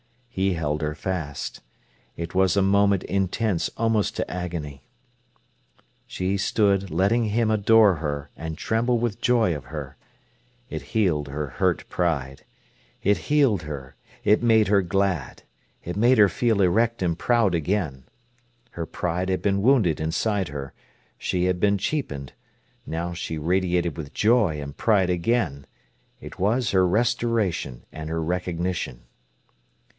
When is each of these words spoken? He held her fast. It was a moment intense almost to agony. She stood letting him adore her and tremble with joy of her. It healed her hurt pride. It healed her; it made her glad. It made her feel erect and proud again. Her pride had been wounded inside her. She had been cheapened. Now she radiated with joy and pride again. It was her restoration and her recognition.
He 0.31 0.53
held 0.53 0.81
her 0.81 0.95
fast. 0.95 1.61
It 2.15 2.33
was 2.33 2.57
a 2.57 2.63
moment 2.63 3.03
intense 3.03 3.69
almost 3.77 4.15
to 4.15 4.31
agony. 4.31 4.81
She 6.07 6.37
stood 6.37 6.89
letting 6.89 7.25
him 7.25 7.51
adore 7.51 7.95
her 7.95 8.31
and 8.35 8.57
tremble 8.57 8.97
with 8.97 9.21
joy 9.21 9.55
of 9.55 9.65
her. 9.65 9.97
It 10.69 10.81
healed 10.97 11.27
her 11.27 11.47
hurt 11.47 11.87
pride. 11.89 12.43
It 13.03 13.17
healed 13.29 13.63
her; 13.63 13.95
it 14.23 14.41
made 14.41 14.69
her 14.69 14.81
glad. 14.81 15.43
It 15.83 15.95
made 15.97 16.17
her 16.17 16.29
feel 16.29 16.61
erect 16.61 17.03
and 17.03 17.19
proud 17.19 17.53
again. 17.53 18.05
Her 18.71 18.87
pride 18.87 19.29
had 19.29 19.43
been 19.43 19.61
wounded 19.61 19.99
inside 19.99 20.47
her. 20.47 20.73
She 21.19 21.43
had 21.43 21.59
been 21.59 21.77
cheapened. 21.77 22.33
Now 22.87 23.13
she 23.13 23.37
radiated 23.37 23.97
with 23.97 24.15
joy 24.15 24.59
and 24.61 24.75
pride 24.75 25.11
again. 25.11 25.67
It 26.21 26.39
was 26.39 26.71
her 26.71 26.87
restoration 26.87 27.83
and 27.91 28.09
her 28.09 28.23
recognition. 28.23 29.03